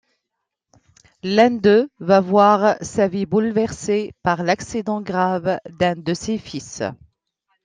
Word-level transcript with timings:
L'un 1.21 1.51
d'eux 1.51 1.87
va 1.99 2.21
voir 2.21 2.75
sa 2.81 3.07
vie 3.07 3.27
bouleversée 3.27 4.13
par 4.23 4.41
l'accident 4.41 4.99
grave 4.99 5.59
d'un 5.77 5.95
de 5.95 6.15
ses 6.15 6.39
fils. 6.39 6.81